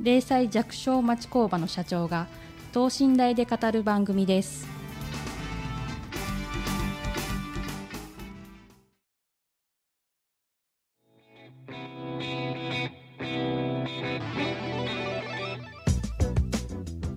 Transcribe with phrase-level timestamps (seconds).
[0.00, 2.28] 零細弱小町工場の社長が
[2.72, 4.66] 等身大で語る番組です。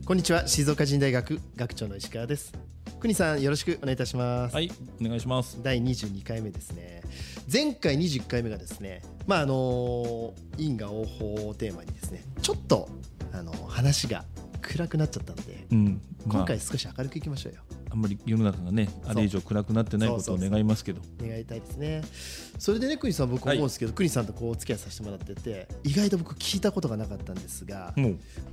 [0.05, 0.47] こんにちは。
[0.47, 2.51] 静岡人大学学長の石川です。
[2.99, 4.55] 国さんよろしくお願いいたします。
[4.55, 5.61] はい、お願いします。
[5.61, 7.01] 第22回目ですね
[7.51, 12.89] 前回21回目がですねまああの因果応報をテーマにですねちょっと
[13.33, 14.25] あの話が
[14.61, 16.37] 暗くなっちゃったんでうん、まあ。
[16.37, 21.01] 今回少し明るくいきましょうよあんまり世の中がね、あれ以上暗くなってないことを願いますけど。
[21.21, 22.01] 願いたいですね。
[22.57, 27.93] それでね国さん僕思うんですけど、国さんとこうお付き合いさせてもらってて意外と僕聞いたことがなかったんですが、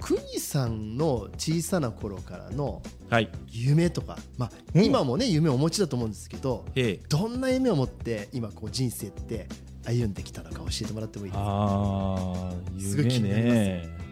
[0.00, 4.80] 国さんの小さな頃からのはい、夢とか、まあ、う。
[4.80, 9.46] ん今もね夢をお持ちだと思うんですけどええ、どんな夢を持って今こう人生って
[9.86, 11.44] 歩んできたのか教えてもらってもいいですか？
[11.46, 13.54] ああ、夢すごい気になります。
[13.54, 14.07] ね。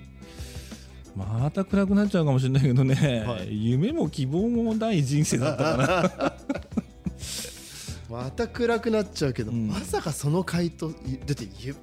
[1.16, 6.32] また暗くなっちゃうかもしれないけどね、はい夢も希望もない人生だったかな。
[8.24, 10.92] また暗くなっちゃうけど、うんまさかその回答い
[11.26, 11.74] だってゆ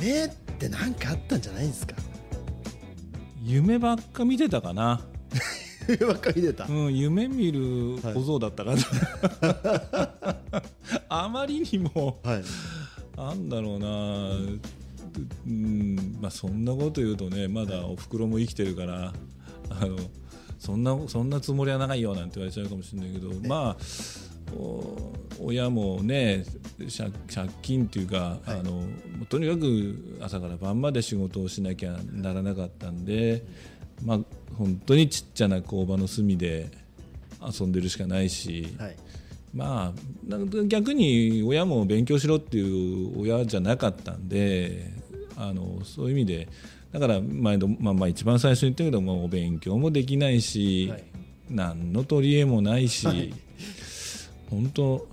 [0.00, 1.94] 夢って何かあったんじゃないですか？
[3.42, 5.00] 夢ばっか見てたかな。
[5.88, 10.36] 夢ばっかり出た、うん、夢見る小僧だったかな。
[11.08, 12.44] あまりにも、はい
[13.16, 13.88] なんだろうな。
[15.46, 19.12] うんまあ、そんなこと言うとねまだおふくろも生きてるから
[19.70, 19.96] あの
[20.58, 26.44] そんなそんなつもりはないよなんて言われちゃうかもしれないけど、まあお親もね
[26.78, 28.60] 借借金っていうか、はい。
[28.60, 28.84] あの
[29.28, 33.44] とにかく朝から晩まで仕事をしなきゃならなかったんで、
[34.04, 34.18] まあ、
[34.56, 36.70] 本当にちっちゃな工場の隅で
[37.40, 38.68] 遊んでるしかないし。
[38.78, 38.96] はい。
[39.54, 39.92] ま
[40.30, 44.90] あ、逆に親も勉強しろっていう親じゃなかったんで
[45.36, 46.48] あのそういう意味で
[46.92, 51.04] だから前の、まあ、まあ一番最初に言ったけどもお勉強もできないし、はい。
[51.50, 53.32] 何の取り柄もないし、はい。
[54.48, 55.06] 本当、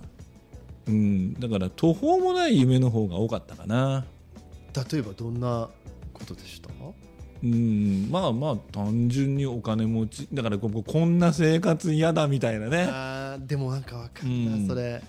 [0.86, 4.06] うん、だから途方もない夢の方が多かったかな。
[4.92, 5.68] 例えばどんな
[6.12, 6.70] ことでした？
[7.42, 12.86] うん、まあまあ単純にお金持ちだからこここんな生活嫌だみたいなね。
[12.90, 14.66] あーでもなんかわかるな、うん。
[14.66, 15.02] それ。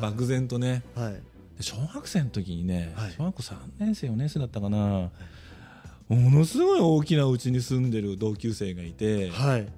[0.00, 0.82] 漠然とね。
[0.94, 1.12] はい。
[1.14, 1.20] で
[1.62, 3.12] 小学生の時にね、はい。
[3.12, 5.10] 小学校3年生4年生だったかな、
[6.08, 9.68] ものすごい大きな家に住んでる同級生がいて、はい。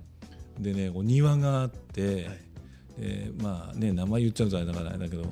[0.58, 2.40] でねお庭があって、はい。
[2.98, 5.24] でまあね名前言っちゃうとあれだからあれだけど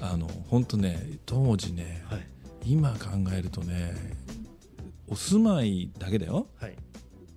[0.00, 2.26] あの本当ね当時ね、はい。
[2.64, 3.94] 今考えるとね
[5.08, 6.48] お住まいだけだよ。
[6.60, 6.76] はい。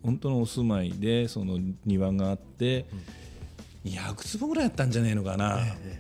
[0.02, 2.86] 本当のお住まいでその庭があって、
[3.86, 5.60] 200坪ぐらいあったんじゃねえのかな。
[5.60, 6.00] え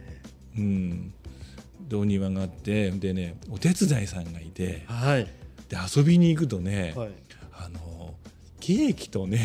[0.57, 1.18] うん、で
[1.95, 5.27] お庭があってでねお手伝いさんがいてえはい。
[5.69, 7.09] で遊びに行くとね、はい。
[7.53, 8.13] あの
[8.59, 9.39] ケーキとね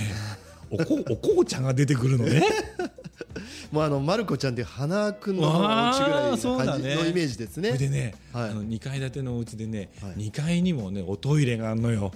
[0.71, 2.43] おこお紅茶が出てくるのね。
[3.71, 7.69] もうあのマルコちゃんで花くんのお家ぐらいの感じのイメージですね。
[7.71, 8.51] それでね、はい。
[8.51, 10.29] あの2階建てのお家でね、はい。
[10.29, 12.13] 2階にもねおトイレがあるのよ。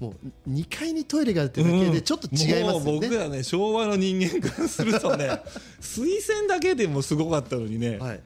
[0.00, 0.14] も
[0.46, 5.40] う2階にトイレがあるってだけでちょっと違いますよね、もう僕らね昭和の人間からするとね
[5.80, 8.20] 水洗だけでもすごかったのにね、はい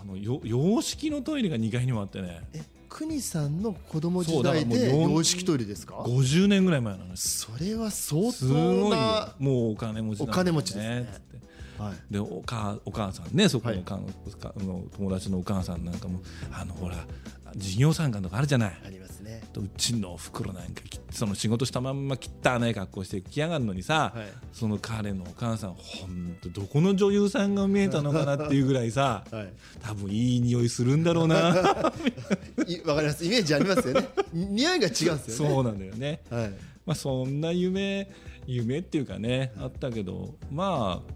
[0.00, 2.40] あのよ洋式のトイレが2階にもあってね。
[2.54, 11.30] え国さんの子供時そうだから代で洋式トイレですか？50年ぐらい前の話それは相すご当なもうお金持ちなんだよお金持ちですね。
[12.10, 13.78] でお母お母さんねそこはい。
[13.78, 13.98] の,、か
[14.38, 16.20] かの友達のお母さんなんかも
[16.52, 16.96] あのほら
[17.56, 18.80] 事業参観とかあるじゃない。
[18.84, 19.42] ありますね。
[19.52, 24.28] とうちのおふくろなんかきその仕事したまんま汚い格好して来やがるのにさ、はい。
[24.52, 29.52] その彼のお母さんほんとどこの女優さんが見えたのかなっていうぐらいさはい。
[29.80, 31.48] 多分いい匂いするんだろうな。
[32.66, 33.24] いわかります。
[33.24, 34.08] イメージありますよね。
[34.32, 35.18] 匂いが違うんですよね。
[35.28, 36.22] そうなんだよね。
[36.30, 36.50] はい。
[36.86, 38.10] まあそんな夢
[38.46, 41.12] 夢っていうかねあったけどまあ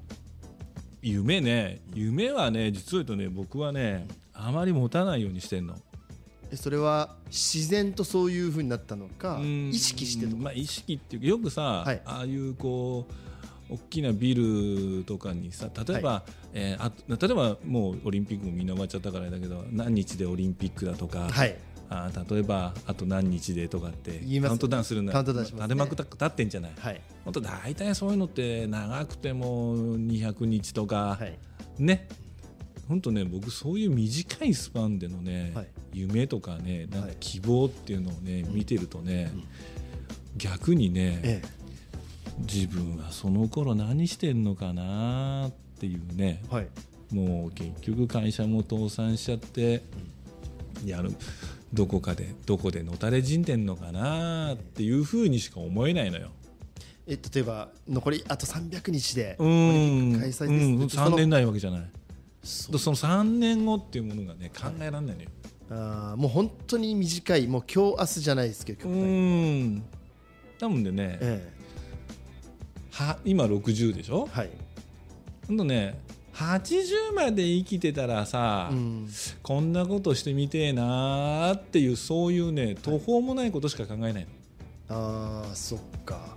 [1.03, 1.83] 夢ね。
[1.95, 5.77] 夢はね実を言うとね僕はねあまり持たないようにしてんの。
[5.77, 5.94] え
[6.57, 9.71] それは自然とそういうふうになったのかうん。
[9.71, 10.43] 意識してとか。
[10.43, 12.03] まあ、意識っていうかよくさ、はい。
[12.05, 16.23] ああいうこう大きなビルとかにさ例えば、
[16.53, 21.57] えーあ例えばもうオリンピックもみんな終わっちゃったからだけど何日でオリンピックだとか、はい。
[21.91, 25.75] あ例えばあと何日でとかって言いますカウントダウンするんだカウントダウンしますね。
[25.75, 26.73] 垂れ幕立ってんじゃない。
[26.79, 27.01] はい。
[27.25, 31.39] 本当大体そういうのって長くても200日とか、はい。
[31.79, 32.09] ね。
[32.89, 39.45] 本当ね僕そういう短いスパンでのね、はい夢とかねなんかはい希望っていうのをね、見てるとね、うん。
[40.37, 41.43] 逆にね、え
[42.41, 46.69] 自分はその頃何してんのかなっていうねえはい。
[47.13, 49.83] もう結局会社も倒産しちゃって、
[50.85, 51.13] やる
[51.73, 56.31] どこかでどこでのたれ死んでんのかなっていうふうにしか思えないのよ。
[57.07, 59.69] え例えば残りあと300日でうん。
[59.69, 61.91] オリンピック開催ですうん、ってその3年ないわけじゃない。
[62.43, 65.29] その3年後っていうものがね考えられないのよ。
[65.71, 69.63] あーもう本当に短いもう今日明日じゃないですけどう極端に。
[69.77, 69.83] ん。
[70.59, 71.53] 多分でね、え
[72.93, 74.29] は今60でしょ？
[74.35, 74.51] えはい。
[75.49, 75.99] ほんとね
[76.35, 79.09] 80まで生きてたらさ、うん。
[79.43, 84.27] こんなことしてみてえなーっていうそういうね途方もないことしか考えないの。
[84.89, 86.34] あーそっか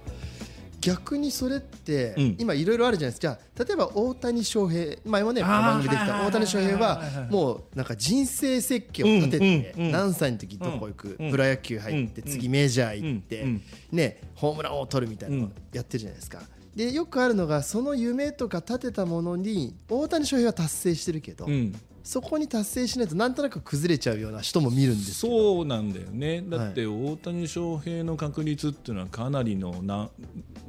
[0.79, 2.35] 逆にそれって、うん。
[2.39, 3.39] 今いろいろあるじゃないですか。
[3.63, 11.31] 例えば大谷翔平前もね番組できた大谷翔平はもうなんか人生設計を立てて、何歳の時どこ行く、うん。
[11.31, 12.31] プロ野球入って、うん。
[12.31, 13.45] 次メジャー行って、
[13.91, 16.41] ね、ホームランを取るみたいなのをやってるじゃないですか。
[16.75, 21.73] でよくあるのがその夢とか立てたものに大谷翔平は達成してるけど、うん
[22.07, 26.41] そこに達成しないとなんとなく崩れちゃうような人も見るんですそうなんだよね。
[26.41, 30.09] だって大谷翔平の確率っていうのはかなりのな、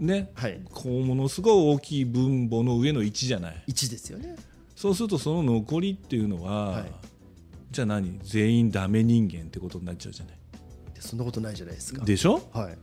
[0.01, 0.61] ねはい。
[0.69, 4.35] こうものすごい大きい分母の上の1じゃない？1ですよね。
[4.75, 6.93] そうするとその残りっていうのは、はい。
[7.71, 8.19] じゃあ何？
[8.25, 10.35] 全員ダメ人間ってことになっちゃうじゃない？
[10.93, 12.05] でそんなことないじゃないですか。
[12.05, 12.51] でしょ？
[12.53, 12.77] はい。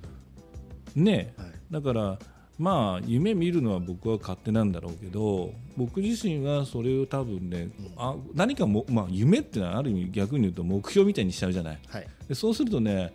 [0.97, 1.47] ね、はい。
[1.71, 2.19] だから
[2.57, 11.79] まあ夢見るのは僕は勝手なんだろうけど僕自身はそれを多分ね、あ何かも、まあ、夢ってのはある意味逆に言うと目標みたいにしちゃうじゃない。
[11.87, 12.07] はい。
[12.29, 13.13] でそうするとね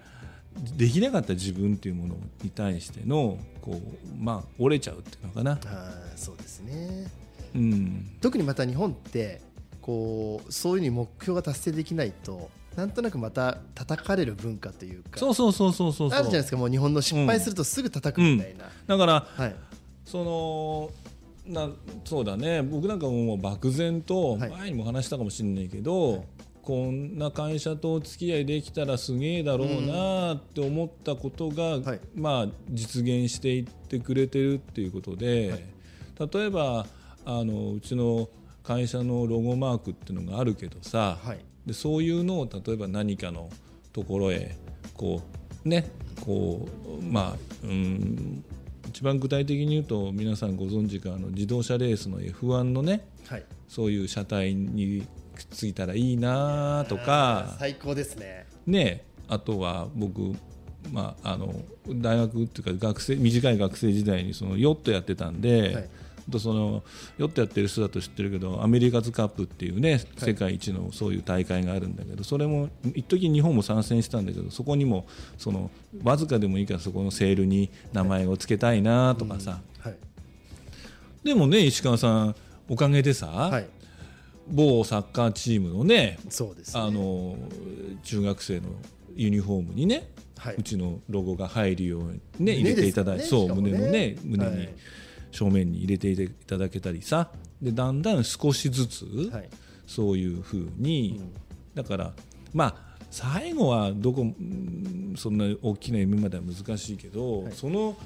[0.76, 7.08] できなかった自分っていうものに対してのこう、まあ、折れちゃうっていうのかな、あーそうですね。
[7.54, 9.40] うん、特にまた日本って
[9.80, 15.18] こうそういうふうに目標が達成できないとなんとなくまた叩かれる文化というか。
[15.18, 16.08] そうそうそうそうそう。
[16.10, 19.56] あるじゃないですかもう日本の失敗するとすぐ叩くみたいな、だからはい。
[20.04, 20.90] その
[21.46, 21.68] な
[22.04, 22.62] そうだね。
[22.62, 24.50] 僕なんかもう漠然とはい。
[24.50, 26.24] 前にも話したかもしれないけど、
[26.62, 32.00] こんな会社とお付き合いできたらすげえだろうなって思ったことが、はい。
[32.14, 35.66] まあ、実現していってくれてるっていうことで、
[36.18, 36.86] 例えば
[37.24, 38.28] あのうちの
[38.62, 43.50] 会社のロゴマークっていうのがあるけどさ、はいでそういうのを例えば何かの
[43.92, 44.56] ところへ
[44.94, 45.22] こ
[45.64, 45.90] うね
[46.24, 46.68] こ
[47.00, 48.44] うまあうん
[48.88, 53.44] 一番具体的に言うと皆さんご存知かあの自動車レースの F1 のねはい。
[53.68, 57.54] そういう車体にくっついたらいいなとか。
[57.58, 58.46] 最高ですね。
[58.66, 60.34] ねあとは僕
[60.90, 61.54] まああの
[61.88, 65.90] 大学っていうか学生短い学生時代にそのヨットやってたんで、はい
[66.30, 66.82] とその
[67.18, 75.06] ヨットやってる人だと知ってるけどアメリカズカップっていうね世界一のそういう大会があるんだけどそれも一時日本も参戦したんだけどそこにも
[75.36, 75.70] その
[76.02, 79.96] わずかでもいいからそこのセールに名前を付けたいなとかさ、はい。
[81.22, 82.34] でもね石川さん
[82.68, 83.68] おかげでさ、はい。
[84.48, 86.18] 某サッカーチームのね
[86.74, 87.36] あの
[88.02, 88.68] 中学生の
[89.14, 90.56] ユニフォームにね、はい。
[90.56, 94.16] うちのロゴが入るようにね入胸れていただいて、そう胸のね。
[94.24, 94.68] 胸に、はい
[95.30, 97.30] 正面に入れていただけたりさ。
[97.60, 99.48] でだんだん少しずつ、はい。
[99.86, 101.20] そういうふうに、
[101.74, 102.12] だから
[102.52, 107.52] まあ最後はどこうんそんな大きな夢までは難しいけど、はい。
[107.52, 107.96] その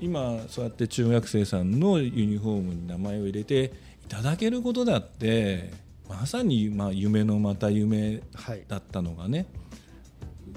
[0.00, 3.72] 今そうやって中学生さんのユニフォームに名前を入れて
[4.04, 5.72] いただけることだって
[6.08, 8.64] まさにまあ夢のまた夢はい。
[8.66, 9.46] だったのがね。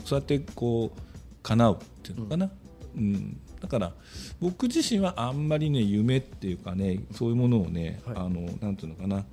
[0.05, 1.01] そうやってこう
[1.43, 2.51] 叶うっていうのかな、
[2.95, 3.93] うんだから
[4.39, 8.15] 僕自身はあんまりね夢っていうかねそういうものをね、はい。
[8.17, 9.25] あのなんていうのかな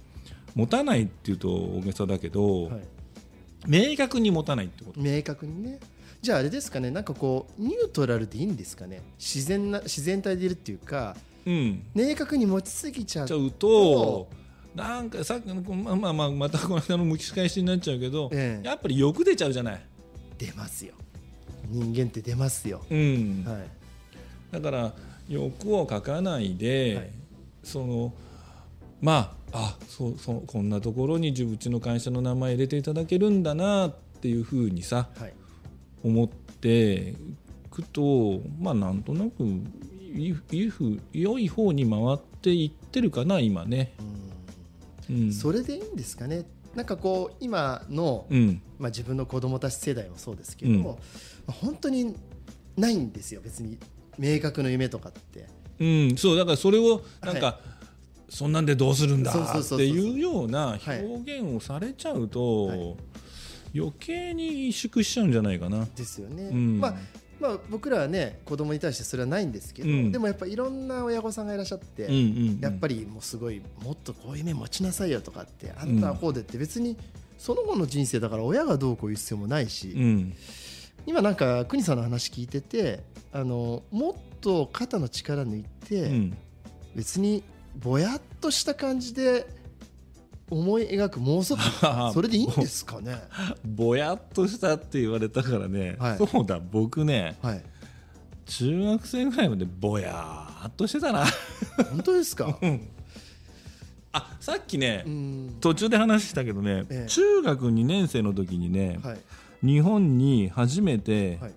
[0.54, 2.80] 持たないっていうと大げさだけど、はい。
[3.66, 5.00] 明確に持たないってこと。
[5.00, 5.80] 明確にね。
[6.22, 9.02] じゃああれですかねなんかこうニュートラルでいいんですかね。
[9.18, 11.82] 自然な自然体でいるっていうかうん。
[11.94, 14.28] 明確に持ちすぎちゃうと。
[14.74, 18.66] なんかさっきのまあまあまあまたこの間の蒸し返しになっちゃうけど、ええ。
[18.66, 19.86] やっぱり欲出ちゃうじゃない、
[20.36, 20.94] 出ますよ。
[21.68, 23.44] 人間って出ますよ、うん。
[23.46, 23.83] はい
[24.54, 24.92] だから
[25.28, 27.10] 欲を書かないで、はい。
[27.62, 28.14] その
[29.00, 35.34] まああそうそうこんなところに自うちの会社の名前入れていただけるんだなっていうふうにさはい。
[36.02, 37.16] 思ってい
[37.70, 39.44] くとまあなんとなく
[40.14, 43.94] いいふ良い方に回っていってるかな今ね。
[45.10, 45.32] うん。
[45.32, 46.44] それでいいんですかね。
[46.74, 48.62] なんかこう今の、うん。
[48.78, 50.84] まあ、自分の子供たち世代もそうですけども、うん。
[50.86, 50.92] ま
[51.48, 52.14] あ本当に
[52.76, 53.78] ないんですよ別に
[54.18, 55.46] 明確な夢とかって。
[55.80, 57.60] うん、そうだからそれをなんか、
[58.28, 62.96] そんなんでどうするんだっていうようなはい表現をされちゃうと、はい。
[63.76, 65.86] 余計に萎縮しちゃうんじゃないかな。
[65.96, 66.78] ですよね、うん。
[66.80, 66.94] まあ
[67.40, 70.12] まあ、僕らはね子供に対してそれはないんですけど、うん。
[70.12, 72.60] でもやっぱいろんな親御さんがいらっしゃって、うんうんうん。
[72.60, 76.96] やっぱりもうすごいもっとこういう夢持ちなさいよとかってあんたはこうでって別に
[77.36, 80.32] その後の人生だから親がどうこう言う必要もないし、うん。
[81.06, 83.00] 今なんか国さんの話聞いてて
[83.34, 86.36] あのもっと肩の力抜いて、うん。
[86.94, 87.42] 別に
[87.76, 89.46] ぼやっとした感じで
[90.48, 91.56] 思い描く妄想
[92.14, 93.16] それでいいんですかね？
[93.66, 96.18] ぼやっとしたって言われたからね、はい。
[96.18, 97.62] そうだ僕ねはい。
[98.46, 101.24] 中学生ぐらいまでぼやっとしてたな。
[101.90, 102.56] 本当ですか？
[104.12, 105.56] あさっきね、うん。
[105.60, 107.08] 途中で話したけどね、ええ。
[107.08, 109.18] 中学2年生の時にね、はい。
[109.66, 111.50] 日本に初めて、はい。
[111.50, 111.54] え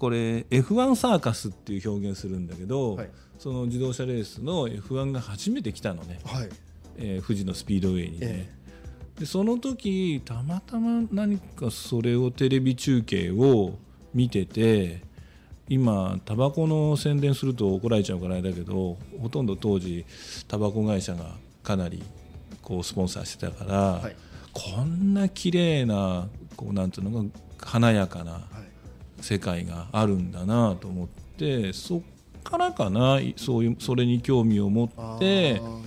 [0.00, 3.10] これ F1 サーカスっていう表現するんだけど、はい。
[3.38, 6.48] その自動車レースの F1 が初めて来たのね、はい。
[6.96, 13.74] えー富士のスピードウェイにね、えでその時たまたま何かそれをテレビ中継を
[14.14, 15.02] 見てて
[15.68, 20.06] 今タバコの宣伝すると怒られちゃうからあれだけどほとんど当時
[20.48, 22.02] タバコ会社がかなり
[22.62, 24.16] こうスポンサーしてたから、はい。
[24.52, 27.28] こんな綺麗なこうなんていうのが
[27.58, 28.69] 華やかなはい
[29.20, 32.00] 世界があるんだなと思ってそっ
[32.42, 35.80] からかないそういうそれに興味を持あってー。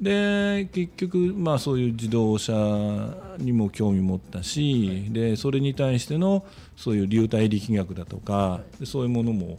[0.00, 2.54] で結局、まあ、そういう自動車
[3.38, 6.44] にも興味持ったし、でそれに対しての
[6.76, 9.58] そういう流体力学だとか、でそういうものも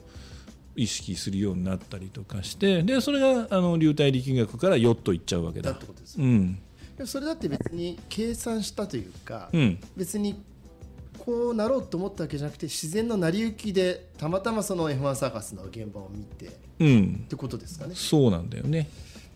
[0.76, 5.72] 意識するようになったりとかしてでそれがあの流体力学からヨット行っちゃうわけだ。
[5.72, 6.60] だってことですようん。
[7.06, 9.80] それだって別に計算したというか、うん。
[9.96, 10.40] 別に
[11.18, 17.26] こうなろうと思ったわけじゃなくて自然の成り行きでたまたまその F1 サーカスの現場を見てっうん。
[17.30, 17.94] てことですかね。
[17.96, 18.90] そうなんだよね。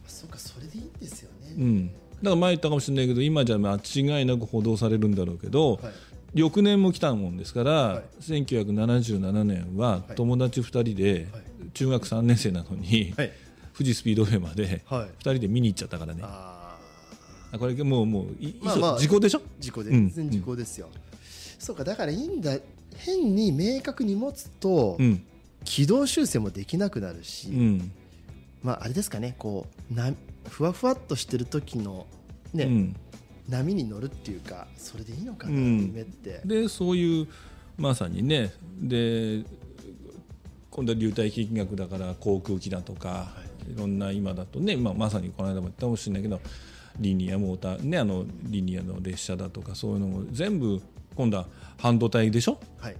[0.08, 1.88] そうかそれでいいんですよね、うん。
[1.88, 5.94] だから前言ったかもしれないけど今じゃ間違いなく報道されるんだろうけど、はい。
[6.34, 8.04] 翌年も来たもんですから、はい。
[8.22, 10.16] 1977年ははい。
[10.16, 11.44] 友達2人ではい。
[11.74, 13.32] 中学3年生なのに、はい。
[13.74, 15.08] 富士スピードウェイまではい。
[15.08, 16.78] 2人で見に行っちゃったからね、あ
[17.54, 19.40] あこれもうもういまあまあ時効でしょ？
[19.40, 19.90] ー事故で。
[19.92, 20.10] うん。
[20.10, 20.90] 全然事故ですよ、
[21.62, 22.58] そうかだからいいんだ。
[22.96, 25.24] 変に明確に持つと、うん。
[25.64, 27.92] 軌道修正もできなくなるし、うん。
[28.64, 30.12] まああれですかねこうな
[30.50, 32.08] ふわふわっとしてる時の
[32.52, 32.96] ね、うん。
[33.48, 35.82] 波に乗るっていうかそれでいいのかな、うん。
[35.82, 36.42] 夢って。
[36.44, 37.28] でそういう
[37.78, 39.44] まさにねで
[40.72, 43.34] 今度は流体力学だから航空機だとか、
[43.70, 46.40] い、ろんな今だとね、まあ、まさにこの間も言ったかもしれないけど
[47.00, 50.82] リニアモーターねあのリニアの列車だとかそういうのも全部
[51.16, 52.60] 今度は半導体でしょ？
[52.80, 52.96] はい。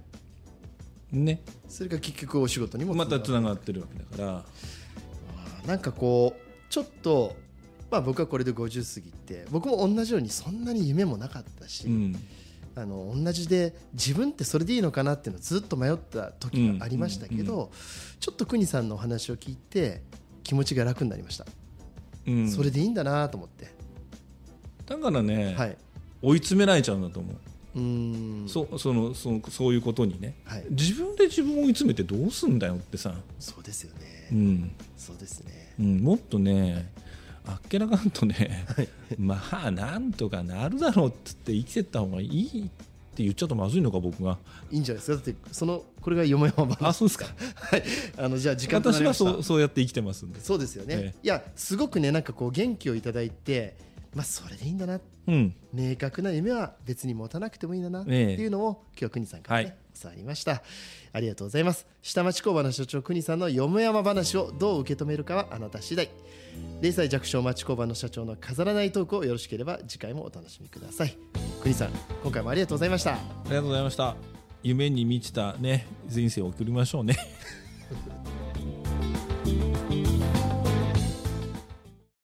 [1.12, 1.42] ね。
[1.68, 4.44] それが結局お仕事にもまたつなるがってるわけだか
[5.66, 5.66] ら。
[5.66, 6.40] なんかこう
[6.70, 7.36] ちょっと
[7.90, 12.16] まあ僕はこれで50過ぎて僕も同じようにそんなに夢もなかったし、うん。
[12.74, 17.68] あの同じで自分ってそれでいいのかなっていうのをずっと迷った時がありましたけど、うんう
[18.18, 20.00] ちょっと国さんのお話を聞いて
[20.42, 21.44] 気持ちが楽になりました、
[22.26, 22.50] うん。
[22.50, 23.68] それでいいんだなと思って、
[24.86, 25.76] だからね、はい、
[26.22, 27.36] 追い詰められちゃうんだと思う、
[27.74, 28.48] うーん。
[28.48, 30.34] そそのそのそういうことにね。
[30.44, 34.72] はい、自分で自分を追い詰めてどうすんだよってさ、そうですよね、うん。
[34.96, 35.74] そうですね。
[35.78, 36.92] うん、もっとね
[37.44, 38.66] あっけらかんとね、
[39.18, 42.70] まあなんとかなるだろうっつって生きてった方がいい
[43.12, 44.38] って言っちゃうとまずいのか僕が。
[44.70, 45.24] いいんじゃないですか？
[45.24, 47.26] だってそのこれがよもやま話あそうですか。
[47.56, 47.82] はい。
[48.16, 49.24] あのじゃあ時間とな私はりました。
[49.24, 50.40] そうそうやって生きてますんで。
[50.40, 51.18] そうですよね、ええ。
[51.22, 53.74] いやすごくねなんかこう元気をいただいて
[54.14, 55.00] まあそれでいいんだな。
[55.26, 55.54] うん。
[55.72, 58.02] 明確な夢は別に持たなくてもいいんだな。
[58.02, 59.76] ってええいうのを今日は国さんからね、はい。
[60.00, 60.62] 教わりました。
[61.12, 61.86] ありがとうございます。
[62.02, 66.10] 下町工場の所長国さんのよもやま話をどう受け止めるかはあなた次第。
[66.82, 71.16] 零歳弱小町工場の社長の飾らないトークをよろしければ次回もお楽しみください。
[71.62, 71.90] 国さん
[72.22, 73.14] 今回もありがとうございました。
[73.14, 74.16] ありがとうございました。
[74.62, 77.16] 夢に満ちたね人生を送りましょうね